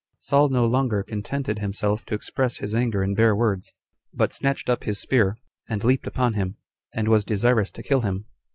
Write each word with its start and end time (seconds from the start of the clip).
Saul 0.17 0.49
no 0.49 0.65
longer 0.65 1.03
contented 1.03 1.59
himself 1.59 2.05
to 2.07 2.15
express 2.15 2.57
his 2.57 2.73
anger 2.73 3.03
in 3.03 3.13
bare 3.13 3.35
words, 3.35 3.71
but 4.11 4.33
snatched 4.33 4.67
up 4.67 4.83
his 4.83 4.97
spear, 4.97 5.37
and 5.69 5.83
leaped 5.83 6.07
upon 6.07 6.33
him, 6.33 6.57
and 6.91 7.07
was 7.07 7.23
desirous 7.23 7.69
to 7.69 7.83
kill 7.83 8.01
him. 8.01 8.25